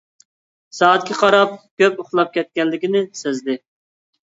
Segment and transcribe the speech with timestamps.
[0.77, 1.53] سائەتكە قاراپ
[1.83, 3.61] كۆپ ئۇخلاپ كەتكەنلىكىنى سەزدى.